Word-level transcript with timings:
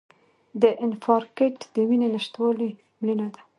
د 0.61 0.63
انفارکټ 0.85 1.55
د 1.73 1.75
وینې 1.89 2.07
نشتوالي 2.15 2.69
مړینه 2.99 3.27
ده. 3.33 3.41